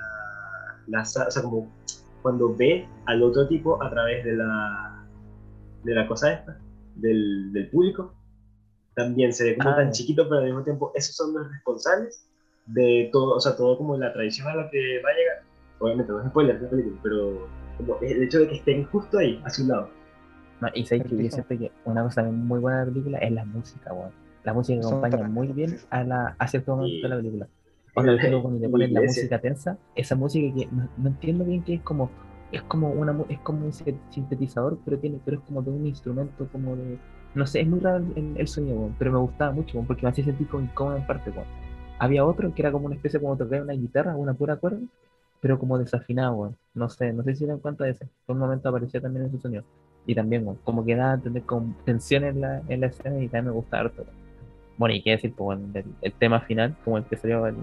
la 0.86 1.02
o 1.02 1.04
sea, 1.04 1.42
como 1.42 1.70
cuando 2.22 2.56
ve 2.56 2.88
al 3.04 3.22
otro 3.22 3.46
tipo 3.46 3.82
a 3.82 3.90
través 3.90 4.24
de 4.24 4.32
la, 4.32 5.06
de 5.84 5.94
la 5.94 6.08
cosa 6.08 6.32
esta, 6.32 6.58
del, 6.94 7.52
del 7.52 7.68
público, 7.68 8.15
también 8.96 9.32
se 9.32 9.44
ve 9.44 9.56
como 9.56 9.70
Ah. 9.70 9.76
tan 9.76 9.93
chiquito, 9.93 10.25
pero 10.28 10.38
al 10.40 10.46
mismo 10.46 10.64
tiempo 10.64 10.90
esos 10.94 11.14
son 11.14 11.34
los 11.34 11.52
responsables 11.52 12.26
de 12.66 13.10
todo, 13.12 13.37
o 13.37 13.40
sea, 13.40 13.54
todo 13.56 13.78
como 13.78 13.96
la 13.96 14.12
tradición 14.12 14.48
a 14.48 14.54
la 14.56 14.69
que 14.70 15.00
va 15.04 15.10
a 15.10 15.14
llegar. 15.14 15.43
Obviamente 15.78 16.10
no 16.12 16.20
es 16.22 16.26
spoiler 16.28 16.56
de 16.58 16.64
la 16.64 16.70
película, 16.70 17.00
pero 17.02 17.48
como 17.76 17.98
el 18.00 18.22
hecho 18.22 18.40
de 18.40 18.48
que 18.48 18.54
estén 18.56 18.84
justo 18.87 19.19
ahí, 19.19 19.40
a 19.44 19.50
su 19.50 19.66
lado. 19.69 19.90
No, 20.60 20.69
y 20.75 20.84
sabes 20.87 21.04
que 21.04 21.22
yo 21.22 21.31
siento 21.31 21.48
que 21.58 21.70
una 21.84 22.02
cosa 22.02 22.22
muy 22.25 22.58
buena 22.58 22.81
de 22.81 22.87
la 22.87 22.93
película 22.93 23.19
es 23.19 23.31
la 23.32 23.44
música, 23.44 23.93
weón. 23.93 24.10
La 24.43 24.54
música 24.54 24.81
que 24.81 24.87
acompaña 24.87 25.28
muy 25.28 25.49
bien 25.49 25.76
a, 25.90 26.02
la, 26.02 26.34
a 26.38 26.49
cierto 26.49 26.75
momento 26.76 27.02
de 27.02 27.08
la 27.08 27.16
película. 27.16 27.49
Por 27.94 28.08
ejemplo, 28.08 28.42
cuando 28.42 28.58
le 28.60 28.66
en 28.66 28.70
ponen 28.72 28.94
la 28.94 29.00
música 29.02 29.38
tensa, 29.38 29.78
esa 29.94 30.14
música 30.16 30.54
que 30.54 30.66
no, 30.72 30.88
no 30.96 31.08
entiendo 31.08 31.44
bien 31.44 31.62
que 31.62 31.75
es 31.75 31.82
como 31.82 32.10
es 32.52 32.62
como 32.62 32.90
una 32.90 33.14
es 33.28 33.38
como 33.40 33.64
un 33.66 33.72
sin- 33.72 34.00
sintetizador, 34.10 34.78
pero 34.85 34.99
tiene 34.99 35.18
pero 35.25 35.38
es 35.38 35.42
como 35.44 35.62
de 35.62 35.70
un 35.70 35.87
instrumento 35.87 36.49
como 36.52 36.76
de 36.76 36.97
no 37.37 37.47
sé, 37.47 37.61
es 37.62 37.69
muy 37.69 37.81
raro 37.81 37.99
el, 37.99 38.12
el- 38.16 38.37
el 38.38 38.49
sonido, 38.49 38.78
weón, 38.78 38.97
pero 38.99 39.12
me 39.12 39.19
gustaba 39.19 39.52
mucho, 39.52 39.78
weón, 39.78 39.87
porque 39.87 40.02
me 40.05 40.11
hacía 40.11 40.25
sentir 40.25 40.49
como 40.49 40.64
incómodo 40.64 40.97
en 40.99 41.07
parte, 41.07 41.31
weón. 41.31 41.49
Había 41.99 42.25
otro 42.26 42.55
que 42.55 42.62
era 42.62 42.73
como 42.73 42.87
una 42.87 42.97
especie 42.97 43.21
como 43.21 43.37
tocar 43.37 43.62
una 43.62 43.75
guitarra, 43.75 44.16
una 44.16 44.35
pura 44.35 44.57
cuerda, 44.57 44.81
pero 45.40 45.59
como 45.59 45.78
desafinado. 45.78 46.55
No 46.75 46.88
sé, 46.88 47.12
no 47.12 47.23
sé 47.25 47.35
si 47.35 47.40
se 47.40 47.47
dan 47.47 47.61
cuenta 47.61 47.85
de 47.85 47.90
eso. 47.93 48.07
Por 48.26 48.37
un 48.37 48.40
momento 48.43 48.69
aparecía 48.69 49.00
también 49.00 49.26
ese 49.26 49.38
sonido. 49.40 49.64
Y 50.07 50.14
también, 50.14 50.45
como 50.64 50.85
que 50.85 50.95
da 50.97 51.12
a 51.14 51.19
tener 51.19 51.43
como 51.45 51.75
tensión 51.85 52.25
en 52.25 52.40
la, 52.40 52.62
en 52.69 52.81
la 52.81 52.87
escena 52.88 53.16
y 53.19 53.28
también 53.28 53.47
me 53.47 53.50
gusta 53.52 53.81
harto. 53.81 54.05
Bueno, 54.78 54.95
y 54.95 55.02
qué 55.02 55.12
decir, 55.12 55.33
pues, 55.37 55.59
bueno, 55.59 55.62
el, 55.75 55.85
el 56.02 56.12
tema 56.12 56.40
final, 56.40 56.76
como 56.85 56.99
el 56.99 57.05
que 57.05 57.16
salió 57.16 57.47
en 57.47 57.57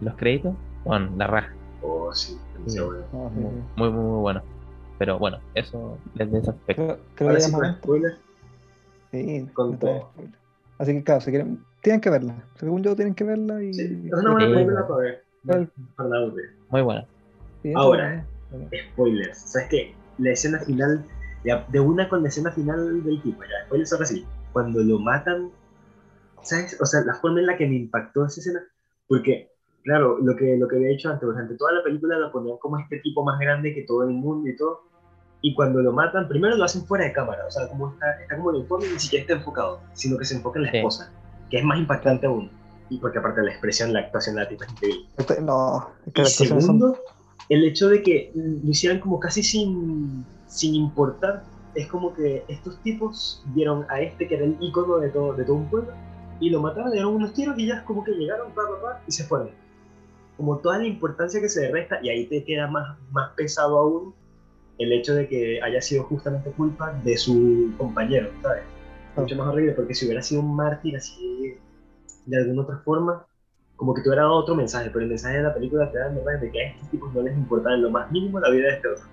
los 0.00 0.14
créditos, 0.14 0.54
bueno, 0.84 1.10
la 1.16 1.26
raja. 1.26 1.52
Oh, 1.82 2.12
sí, 2.14 2.36
bueno. 2.64 3.04
No, 3.12 3.30
sí, 3.30 3.40
Muy, 3.40 3.52
muy, 3.76 3.90
muy, 3.90 3.90
muy 3.90 4.20
bueno. 4.20 4.42
Pero 4.98 5.18
bueno, 5.18 5.38
eso 5.54 5.98
desde 6.14 6.38
ese 6.38 6.50
aspecto. 6.50 6.82
Creo, 6.82 6.98
creo 7.14 7.34
que 7.34 7.40
sí, 7.40 7.50
spoiler. 7.82 8.25
Sí, 9.10 9.46
con 9.54 9.78
todo. 9.78 10.10
Así 10.78 10.92
que 10.92 11.02
claro, 11.04 11.20
si 11.20 11.30
quieren, 11.30 11.64
tienen 11.82 12.00
que 12.00 12.10
verla. 12.10 12.34
Según 12.56 12.82
yo, 12.82 12.94
tienen 12.94 13.14
que 13.14 13.24
verla 13.24 13.62
y. 13.62 13.72
Sí, 13.72 14.02
es 14.06 14.12
una 14.12 14.32
buena 14.32 14.46
Sí. 14.46 14.52
película 14.54 14.86
para 14.88 15.00
ver. 15.00 15.24
Para 15.96 16.08
la 16.08 16.16
aburrir. 16.18 16.50
Muy 16.70 16.82
buena. 16.82 17.06
Sí, 17.62 17.72
Ahora. 17.74 18.26
bueno. 18.50 18.68
spoilers. 18.92 19.38
¿Sabes 19.38 19.68
qué? 19.70 19.94
La 20.18 20.30
escena 20.30 20.58
final, 20.60 21.04
de 21.68 21.80
una 21.80 22.08
con 22.08 22.22
la 22.22 22.28
escena 22.28 22.50
final 22.50 23.02
del 23.04 23.22
tipo, 23.22 23.42
ya, 23.42 23.66
spoilers 23.66 23.92
ahora 23.92 24.06
sí. 24.06 24.26
Cuando 24.52 24.82
lo 24.82 24.98
matan, 24.98 25.50
¿sabes? 26.42 26.76
O 26.80 26.86
sea, 26.86 27.02
la 27.04 27.14
forma 27.14 27.40
en 27.40 27.46
la 27.46 27.56
que 27.56 27.66
me 27.66 27.76
impactó 27.76 28.24
esa 28.24 28.40
escena, 28.40 28.60
porque, 29.08 29.50
claro, 29.84 30.18
lo 30.18 30.34
que, 30.36 30.56
lo 30.56 30.66
que 30.68 30.76
había 30.76 30.88
dicho 30.88 31.10
antes, 31.10 31.26
durante 31.28 31.54
toda 31.56 31.72
la 31.72 31.82
película 31.84 32.18
lo 32.18 32.32
ponían 32.32 32.56
como 32.58 32.78
este 32.78 32.98
tipo 33.00 33.24
más 33.24 33.38
grande 33.38 33.74
que 33.74 33.82
todo 33.82 34.02
el 34.04 34.10
mundo 34.10 34.48
y 34.48 34.56
todo. 34.56 34.82
Y 35.46 35.54
cuando 35.54 35.80
lo 35.80 35.92
matan, 35.92 36.26
primero 36.26 36.56
lo 36.56 36.64
hacen 36.64 36.84
fuera 36.86 37.04
de 37.04 37.12
cámara, 37.12 37.44
o 37.46 37.50
sea, 37.52 37.68
como 37.68 37.92
está, 37.92 38.20
está 38.20 38.36
como 38.36 38.50
el 38.50 38.66
y 38.66 38.92
ni 38.94 38.98
siquiera 38.98 39.22
está 39.22 39.34
enfocado, 39.34 39.78
sino 39.92 40.18
que 40.18 40.24
se 40.24 40.34
enfoca 40.34 40.58
en 40.58 40.64
la 40.64 40.70
Sí. 40.72 40.78
esposa, 40.78 41.12
que 41.48 41.58
es 41.58 41.64
más 41.64 41.78
impactante 41.78 42.26
aún. 42.26 42.50
Y 42.90 42.98
porque 42.98 43.18
aparte 43.20 43.42
la 43.42 43.52
expresión, 43.52 43.92
la 43.92 44.00
actuación 44.00 44.34
de 44.34 44.42
la 44.42 44.48
tipa 44.48 44.64
es 44.64 44.72
increíble. 44.72 45.06
Este- 45.16 45.40
No, 45.40 45.88
es 46.04 46.12
que 46.12 46.20
Y 46.22 46.24
actuaciones 46.24 46.48
son- 46.66 46.78
segundo, 46.80 46.98
el 47.48 47.62
hecho 47.64 47.88
de 47.88 48.02
que 48.02 48.32
lo 48.34 48.68
hicieran 48.72 48.98
como 48.98 49.20
casi 49.20 49.44
sin, 49.44 50.26
sin 50.48 50.74
importar. 50.74 51.44
Es 51.76 51.86
como 51.86 52.12
que 52.12 52.44
estos 52.48 52.80
tipos 52.82 53.44
vieron 53.54 53.86
a 53.88 54.00
este 54.00 54.26
que 54.26 54.34
era 54.34 54.46
el 54.46 54.56
ícono 54.60 54.96
de 54.98 55.10
todo, 55.10 55.32
de 55.34 55.44
todo 55.44 55.54
un 55.58 55.70
pueblo 55.70 55.92
y 56.40 56.50
lo 56.50 56.60
mataron, 56.60 56.88
le 56.90 56.94
dieron 56.96 57.14
unos 57.14 57.32
tiros 57.34 57.56
y 57.56 57.66
ya 57.68 57.74
es 57.74 57.82
como 57.82 58.02
que 58.02 58.10
llegaron, 58.12 58.50
pa, 58.52 58.62
pa, 58.62 58.82
pa, 58.82 59.02
y 59.06 59.12
se 59.12 59.22
fueron. 59.22 59.50
Como 60.38 60.58
toda 60.58 60.78
la 60.78 60.86
importancia 60.88 61.40
que 61.40 61.48
se 61.48 61.60
le 61.62 61.70
resta, 61.70 61.98
y 62.02 62.08
ahí 62.08 62.26
te 62.26 62.42
queda 62.44 62.66
más, 62.66 62.98
más 63.12 63.30
pesado 63.36 63.78
aún 63.78 64.14
el 64.78 64.92
hecho 64.92 65.14
de 65.14 65.28
que 65.28 65.60
haya 65.62 65.80
sido 65.80 66.04
justamente 66.04 66.50
culpa 66.50 66.92
de 67.04 67.16
su 67.16 67.72
compañero, 67.78 68.30
¿sabes? 68.42 68.62
Mucho 69.16 69.36
más 69.36 69.48
horrible, 69.48 69.72
porque 69.72 69.94
si 69.94 70.04
hubiera 70.04 70.22
sido 70.22 70.42
un 70.42 70.54
mártir 70.54 70.96
así 70.96 71.54
de 72.26 72.36
alguna 72.36 72.62
otra 72.62 72.78
forma, 72.78 73.26
como 73.76 73.94
que 73.94 74.02
tuviera 74.02 74.30
otro 74.30 74.54
mensaje, 74.54 74.90
pero 74.90 75.04
el 75.04 75.08
mensaje 75.08 75.38
de 75.38 75.42
la 75.42 75.54
película 75.54 75.90
te 75.90 75.98
da 75.98 76.08
el 76.08 76.40
de 76.40 76.50
que 76.50 76.60
a 76.60 76.70
estos 76.70 76.90
tipos 76.90 77.14
no 77.14 77.22
les 77.22 77.36
importa 77.36 77.72
en 77.72 77.82
lo 77.82 77.90
más 77.90 78.10
mínimo 78.10 78.40
la 78.40 78.50
vida 78.50 78.68
de 78.68 78.74
este 78.74 78.88
otro. 78.88 79.04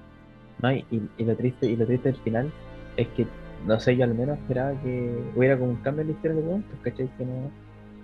No, 0.61 0.71
y, 0.71 0.85
y 1.17 1.23
lo 1.25 1.35
triste, 1.35 1.67
y 1.67 1.75
lo 1.75 1.85
triste 1.85 2.11
del 2.11 2.21
final 2.21 2.51
es 2.97 3.07
que, 3.09 3.27
no 3.65 3.79
sé, 3.79 3.95
yo 3.95 4.05
al 4.05 4.15
menos 4.15 4.37
esperaba 4.39 4.71
que 4.81 5.31
hubiera 5.35 5.57
como 5.57 5.71
un 5.71 5.77
cambio 5.77 6.01
en 6.01 6.07
la 6.07 6.13
historia 6.13 6.37
de 6.37 6.43
pues, 6.43 6.63
¿cachai? 6.83 7.09
Que 7.17 7.25
no, 7.25 7.51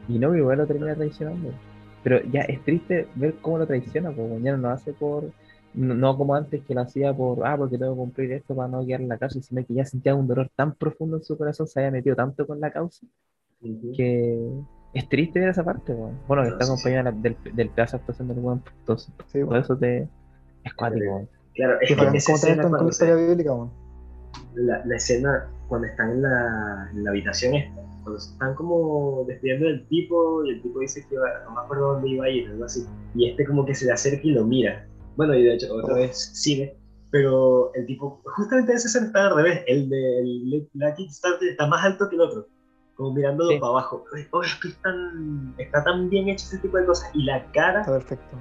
y 0.09 0.19
no, 0.19 0.35
igual 0.35 0.57
lo 0.57 0.67
termina 0.67 0.95
traicionando. 0.95 1.51
Pero 2.03 2.21
ya 2.31 2.41
es 2.41 2.61
triste 2.63 3.07
ver 3.15 3.35
cómo 3.41 3.59
lo 3.59 3.67
traiciona, 3.67 4.11
porque 4.11 4.41
ya 4.41 4.51
no 4.53 4.57
lo 4.57 4.69
hace 4.69 4.93
por, 4.93 5.25
no, 5.73 6.17
como 6.17 6.35
antes 6.35 6.63
que 6.63 6.73
lo 6.73 6.81
hacía 6.81 7.13
por, 7.13 7.45
ah, 7.45 7.55
porque 7.57 7.77
tengo 7.77 7.93
que 7.93 7.99
cumplir 7.99 8.31
esto 8.31 8.55
para 8.55 8.67
no 8.67 8.85
quedar 8.85 9.01
en 9.01 9.09
la 9.09 9.17
cárcel, 9.17 9.43
sino 9.43 9.65
que 9.65 9.73
ya 9.73 9.85
sentía 9.85 10.15
un 10.15 10.27
dolor 10.27 10.49
tan 10.55 10.73
profundo 10.73 11.17
en 11.17 11.23
su 11.23 11.38
corazón, 11.38 11.67
se 11.67 11.79
había 11.79 11.91
metido 11.91 12.15
tanto 12.15 12.47
con 12.47 12.59
la 12.59 12.71
causa, 12.71 13.05
que 13.95 14.49
es 14.93 15.09
triste 15.09 15.39
ver 15.39 15.49
esa 15.49 15.63
parte, 15.63 15.93
bueno, 16.27 16.43
que 16.43 16.49
está 16.49 16.65
acompañada 16.65 17.11
del, 17.11 17.38
del 17.53 17.69
pedazo 17.69 17.97
de 17.97 18.01
actuación 18.01 18.27
del 18.29 18.39
buen 18.39 18.61
entonces, 18.79 19.13
por 19.45 19.57
eso 19.57 19.77
te, 19.77 20.07
es 20.63 20.73
cuático. 20.73 21.27
Claro, 21.53 21.77
es 21.81 21.95
que 21.95 22.17
esa 22.17 22.33
escena 22.33 22.69
cuando 22.69 22.91
se, 22.91 23.15
bíblica, 23.15 23.51
la, 24.55 24.85
la, 24.85 24.95
escena 24.95 25.49
cuando 25.67 25.88
están 25.88 26.11
en 26.11 26.21
la, 26.21 26.89
en 26.93 27.03
la 27.03 27.09
habitación 27.11 27.53
esta, 27.53 27.81
cuando 28.03 28.19
se 28.19 28.31
están 28.31 28.55
como 28.55 29.25
despidiendo 29.27 29.67
del 29.67 29.85
tipo 29.88 30.45
y 30.45 30.51
el 30.51 30.61
tipo 30.61 30.79
dice 30.79 31.05
que 31.07 31.15
no 31.15 31.51
me 31.51 31.61
acuerdo 31.61 31.93
dónde 31.93 32.09
iba 32.09 32.25
a 32.25 32.29
ir, 32.29 32.49
algo 32.49 32.65
así, 32.65 32.85
y 33.13 33.29
este 33.29 33.45
como 33.45 33.65
que 33.65 33.75
se 33.75 33.85
le 33.85 33.91
acerca 33.91 34.21
y 34.23 34.31
lo 34.31 34.45
mira, 34.45 34.88
bueno, 35.19 35.35
y 35.35 35.43
de 35.43 35.55
hecho 35.55 35.75
otra 35.75 35.95
vez 35.95 36.31
sigue, 36.33 36.77
pero 37.11 37.73
el 37.73 37.85
tipo, 37.85 38.21
justamente 38.23 38.71
ese 38.71 38.88
escena 38.88 39.07
está 39.07 39.27
al 39.27 39.35
revés, 39.35 39.65
el 39.67 39.89
de 39.89 40.65
la 40.75 40.95
Kickstarter 40.95 41.49
está 41.49 41.67
más 41.67 41.83
alto 41.83 42.07
que 42.07 42.15
el 42.15 42.21
otro 42.21 42.47
como 42.95 43.13
mirándolo 43.13 43.59
para 43.59 43.71
abajo. 43.71 44.05
Oh, 44.31 44.43
es 44.43 44.55
que 44.55 44.69
tan, 44.81 45.55
está 45.57 45.83
tan 45.83 46.09
bien 46.09 46.29
hecho 46.29 46.45
ese 46.45 46.59
tipo 46.59 46.77
de 46.77 46.85
cosas. 46.85 47.09
Y 47.13 47.23
la 47.23 47.49
cara, 47.51 47.85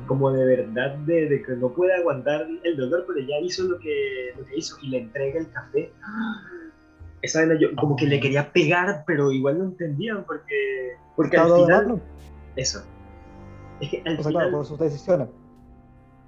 como 0.06 0.30
de 0.30 0.44
verdad, 0.44 0.96
de, 0.98 1.42
que 1.44 1.52
no 1.56 1.72
puede 1.72 1.94
aguantar 1.94 2.46
el 2.62 2.76
dolor, 2.76 3.04
pero 3.08 3.20
ya 3.26 3.38
hizo 3.40 3.64
lo 3.64 3.78
que, 3.80 4.32
lo 4.36 4.44
que 4.44 4.56
hizo 4.56 4.76
y 4.82 4.88
le 4.88 4.98
entrega 4.98 5.40
el 5.40 5.50
café. 5.50 5.92
Esa 7.22 7.44
vez 7.44 7.58
yo 7.60 7.74
como 7.74 7.96
que 7.96 8.06
le 8.06 8.20
quería 8.20 8.52
pegar, 8.52 9.02
pero 9.04 9.32
igual 9.32 9.58
no 9.58 9.64
entendían 9.64 10.24
porque, 10.24 10.92
porque 11.16 11.36
al 11.36 11.52
final. 11.52 12.02
Eso. 12.54 12.84
Es 13.80 13.90
que 13.90 14.02
al 14.06 14.22
final. 14.22 14.52
por 14.52 14.64
sus 14.64 14.78
decisiones. 14.78 15.28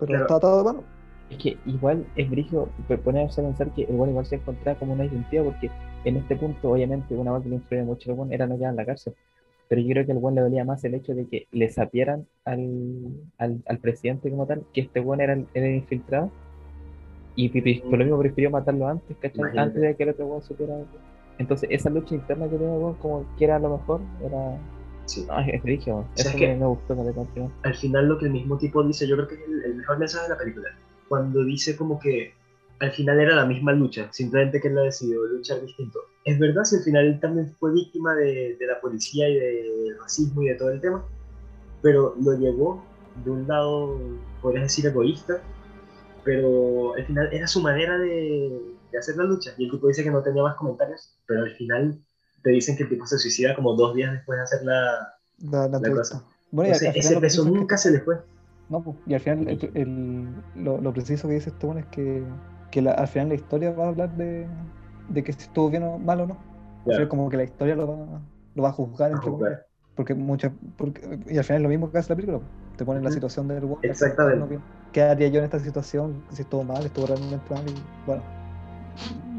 Pero 0.00 0.20
está 0.20 0.36
atado 0.36 0.58
de 0.58 0.64
mano. 0.64 0.84
Es 1.30 1.38
que 1.38 1.56
igual 1.64 2.04
es 2.16 2.28
brillo 2.28 2.68
ponerse 3.04 3.40
a 3.40 3.44
pensar 3.44 3.72
que 3.72 3.84
el 3.84 3.96
bueno 3.96 4.10
igual 4.10 4.26
se 4.26 4.36
encontraba 4.36 4.78
como 4.78 4.94
una 4.94 5.04
identidad 5.04 5.44
porque 5.44 5.70
en 6.04 6.16
este 6.16 6.34
punto, 6.34 6.72
obviamente, 6.72 7.14
una 7.14 7.32
vez 7.32 7.42
que 7.42 7.50
le 7.50 7.54
influye 7.56 7.82
mucho 7.82 8.10
al 8.10 8.16
buen 8.16 8.32
era 8.32 8.46
no 8.46 8.56
quedar 8.56 8.70
en 8.70 8.76
la 8.76 8.86
cárcel. 8.86 9.14
Pero 9.68 9.82
yo 9.82 9.90
creo 9.90 10.06
que 10.06 10.12
al 10.12 10.18
buen 10.18 10.34
le 10.34 10.40
dolía 10.40 10.64
más 10.64 10.82
el 10.82 10.94
hecho 10.94 11.14
de 11.14 11.28
que 11.28 11.46
le 11.52 11.70
sapieran 11.70 12.26
al, 12.44 12.66
al, 13.38 13.62
al 13.66 13.78
presidente 13.78 14.28
como 14.28 14.46
tal, 14.46 14.64
que 14.74 14.80
este 14.80 14.98
buen 14.98 15.20
era, 15.20 15.34
el 15.34 15.74
infiltrado. 15.74 16.30
Y 17.36 17.48
por 17.80 17.98
lo 17.98 18.04
mismo 18.04 18.18
prefirió 18.18 18.50
matarlo 18.50 18.88
antes, 18.88 19.16
¿cachai? 19.18 19.56
Antes 19.56 19.80
de 19.80 19.94
que 19.94 20.02
el 20.02 20.08
otro 20.08 20.26
buen 20.26 20.42
supiera. 20.42 20.74
Entonces, 21.38 21.68
esa 21.72 21.88
lucha 21.88 22.16
interna 22.16 22.48
que 22.48 22.56
tenía 22.56 22.74
el 22.74 22.96
como 22.96 23.24
que 23.38 23.44
era 23.44 23.58
lo 23.58 23.78
mejor, 23.78 24.00
era. 24.24 24.58
Sí. 25.10 25.26
No, 25.26 25.40
es 25.40 26.26
Eso 26.26 26.36
que 26.36 26.54
me, 26.54 26.66
gustó 26.66 26.96
Al 27.64 27.74
final, 27.74 28.06
lo 28.06 28.18
que 28.18 28.26
el 28.26 28.32
mismo 28.32 28.56
tipo 28.58 28.82
dice, 28.84 29.08
yo 29.08 29.16
creo 29.16 29.28
que 29.28 29.34
es 29.34 29.40
el 29.64 29.74
mejor 29.74 29.98
mensaje 29.98 30.22
de 30.24 30.28
la 30.30 30.38
película 30.38 30.68
cuando 31.10 31.42
dice 31.44 31.76
como 31.76 31.98
que 31.98 32.32
al 32.78 32.92
final 32.92 33.18
era 33.18 33.34
la 33.34 33.44
misma 33.44 33.72
lucha, 33.72 34.08
simplemente 34.12 34.60
que 34.60 34.68
él 34.68 34.78
ha 34.78 34.82
decidido 34.82 35.26
luchar 35.26 35.60
distinto. 35.60 35.98
Es 36.24 36.38
verdad, 36.38 36.62
si 36.62 36.76
al 36.76 36.82
final 36.84 37.04
él 37.04 37.20
también 37.20 37.52
fue 37.58 37.72
víctima 37.72 38.14
de, 38.14 38.56
la 38.60 38.80
policía 38.80 39.28
y 39.28 39.34
del 39.34 39.98
racismo 40.00 40.42
y 40.42 40.50
de 40.50 40.54
todo 40.54 40.70
el 40.70 40.80
tema, 40.80 41.04
pero 41.82 42.14
lo 42.22 42.38
llevó 42.38 42.84
de 43.24 43.30
un 43.32 43.48
lado, 43.48 43.98
podrías 44.40 44.66
decir, 44.66 44.86
egoísta, 44.86 45.42
pero 46.22 46.94
al 46.94 47.04
final 47.04 47.28
era 47.32 47.48
su 47.48 47.60
manera 47.60 47.98
de, 47.98 48.76
hacer 48.96 49.16
la 49.16 49.24
lucha. 49.24 49.50
Y 49.58 49.64
el 49.64 49.72
tipo 49.72 49.88
dice 49.88 50.04
que 50.04 50.12
no 50.12 50.22
tenía 50.22 50.44
más 50.44 50.54
comentarios, 50.54 51.18
pero 51.26 51.42
al 51.42 51.50
final 51.56 51.98
te 52.42 52.50
dicen 52.50 52.76
que 52.76 52.84
el 52.84 52.88
tipo 52.88 53.06
se 53.06 53.18
suicida 53.18 53.54
como 53.54 53.74
dos 53.74 53.94
días 53.94 54.12
después 54.12 54.38
de 54.38 54.42
hacer 54.42 54.62
la, 54.64 55.14
la, 55.40 55.80
cosa. 55.90 56.24
Bueno, 56.50 56.74
ese 56.74 57.20
peso 57.20 57.44
nunca 57.44 57.76
se 57.76 57.90
le 57.90 58.00
fue. 58.00 58.18
No, 58.68 58.82
pues, 58.82 58.96
y 59.06 59.14
al 59.14 59.20
final 59.20 59.48
el, 59.74 60.28
lo, 60.54 60.92
preciso 60.92 61.26
que 61.26 61.34
dice 61.34 61.50
este 61.50 61.78
es 61.78 61.86
que, 61.86 62.22
que 62.70 62.88
al 62.88 63.08
final 63.08 63.30
la 63.30 63.34
historia 63.34 63.72
va 63.72 63.86
a 63.86 63.88
hablar 63.88 64.16
de, 64.16 64.46
de 65.08 65.24
que 65.24 65.32
si 65.32 65.42
estuvo 65.42 65.70
bien 65.70 65.82
o 65.82 65.98
mal 65.98 66.20
o 66.20 66.26
no. 66.28 66.38
O 66.86 66.92
sea, 66.92 67.08
como 67.08 67.28
que 67.28 67.36
la 67.36 67.44
historia 67.44 67.74
lo 67.74 67.88
va, 67.88 68.20
lo 68.54 68.62
va 68.62 68.68
a 68.68 68.72
juzgar, 68.72 69.10
entre 69.10 69.30
comillas. 69.30 69.60
Porque 69.94 70.14
muchas, 70.14 70.52
porque, 70.76 71.02
y 71.26 71.36
al 71.36 71.44
final 71.44 71.58
es 71.58 71.62
lo 71.64 71.68
mismo 71.68 71.90
que 71.90 71.98
hace 71.98 72.10
la 72.10 72.16
película. 72.16 72.40
Te 72.76 72.84
ponen 72.84 73.04
la 73.04 73.10
situación 73.10 73.48
del 73.48 73.64
Walker. 73.64 73.90
Exactamente. 73.90 74.58
¿Qué 74.92 75.02
haría 75.02 75.28
yo 75.28 75.40
en 75.40 75.44
esta 75.44 75.58
situación? 75.58 76.22
Si 76.30 76.42
estuvo 76.42 76.64
mal, 76.64 76.84
estuvo 76.86 77.06
realmente 77.06 77.52
mal. 77.52 77.64
Y 77.68 77.74
bueno, 78.06 78.22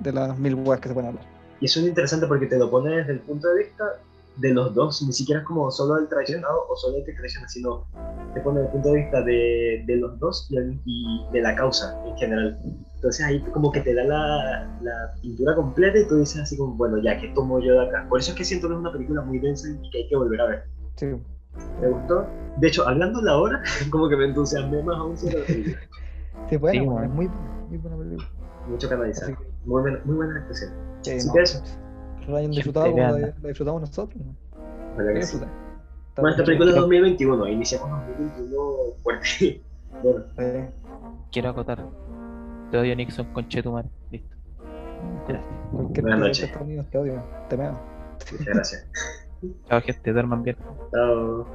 de 0.03 0.11
las 0.11 0.37
mil 0.37 0.55
weas 0.55 0.79
que 0.79 0.89
se 0.89 0.93
pueden 0.93 1.09
hablar. 1.09 1.40
Y 1.61 1.65
eso 1.65 1.79
es 1.79 1.87
interesante 1.87 2.27
porque 2.27 2.47
te 2.47 2.57
lo 2.57 2.69
pone 2.69 2.97
desde 2.97 3.13
el 3.13 3.19
punto 3.19 3.47
de 3.47 3.63
vista 3.63 3.85
de 4.37 4.53
los 4.53 4.73
dos, 4.73 5.01
ni 5.03 5.13
siquiera 5.13 5.41
es 5.41 5.47
como 5.47 5.69
solo 5.69 5.97
el 5.97 6.07
traicionado 6.07 6.65
o 6.67 6.75
solo 6.75 6.97
el 6.97 7.05
que 7.05 7.13
traiciona, 7.13 7.47
sino 7.47 7.85
te 8.33 8.41
pone 8.41 8.61
el 8.61 8.67
punto 8.67 8.91
de 8.91 9.01
vista 9.01 9.21
de, 9.21 9.83
de 9.85 9.95
los 9.97 10.17
dos 10.19 10.49
y, 10.85 11.25
de 11.31 11.41
la 11.41 11.55
causa 11.55 12.01
en 12.07 12.17
general. 12.17 12.59
Entonces 12.95 13.25
ahí 13.25 13.39
como 13.53 13.71
que 13.71 13.81
te 13.81 13.93
da 13.93 14.03
la, 14.03 14.79
la, 14.81 15.13
pintura 15.21 15.55
completa 15.55 15.99
y 15.99 16.07
tú 16.07 16.17
dices 16.17 16.41
así 16.41 16.57
como, 16.57 16.73
bueno, 16.73 16.97
ya, 16.97 17.19
¿qué 17.19 17.27
tomo 17.35 17.59
yo 17.59 17.73
de 17.73 17.87
acá? 17.87 18.07
Por 18.09 18.19
eso 18.19 18.31
es 18.31 18.37
que 18.37 18.45
siento 18.45 18.67
que 18.67 18.73
es 18.73 18.79
una 18.79 18.91
película 18.91 19.21
muy 19.21 19.37
densa 19.39 19.69
y 19.69 19.89
que 19.91 19.97
hay 19.99 20.07
que 20.07 20.15
volver 20.15 20.41
a 20.41 20.45
ver. 20.47 20.63
Sí. 20.95 21.07
Me 21.79 21.89
gustó. 21.89 22.25
De 22.57 22.67
hecho, 22.67 22.87
hablando 22.87 23.21
la 23.21 23.37
hora, 23.37 23.61
como 23.91 24.09
que 24.09 24.15
me 24.15 24.25
entusiasmé 24.25 24.81
más 24.81 24.97
aún 24.97 25.17
sobre 25.17 25.39
la 25.39 25.45
película. 25.45 25.77
Sí, 26.49 26.57
bueno, 26.57 27.03
es 27.03 27.09
muy, 27.09 27.29
muy 27.69 27.77
buena 27.77 27.97
película. 27.97 28.29
Mucho 28.67 28.87
que 28.87 28.93
analizar. 28.93 29.37
Muy, 29.65 29.81
buena, 29.81 30.01
muy 30.05 30.15
buena 30.15 30.39
actuación. 30.39 30.71
Sí, 31.01 31.11
así 31.11 31.31
que 31.31 31.41
eso 31.41 31.63
lo 32.27 32.37
hayan 32.37 32.51
disfrutado 32.51 32.91
como 32.91 33.03
la, 33.03 33.33
disfrutamos 33.43 33.81
nosotros. 33.81 34.23
Bueno, 34.95 36.29
esta 36.29 36.43
película 36.43 36.69
es 36.69 36.75
2021, 36.75 37.47
iniciamos 37.47 37.89
2021 38.17 38.63
fuerte. 39.03 39.61
bueno. 40.03 40.71
Quiero 41.31 41.49
acotar. 41.49 41.85
Te 42.71 42.77
odio 42.77 42.95
Nixon 42.95 43.33
con 43.33 43.47
Chetumar. 43.47 43.85
Listo. 44.11 44.35
Gracias. 45.27 45.53
Buenas 45.71 46.19
noches. 46.19 46.51
Te 46.91 46.97
odio. 46.97 47.23
Te 47.49 47.57
meo. 47.57 47.79
Muchas 48.31 48.45
gracias. 48.45 48.87
Chao 49.67 49.81
gente, 49.81 50.13
duerman 50.13 50.43
bien. 50.43 50.57
Chao. 50.91 51.47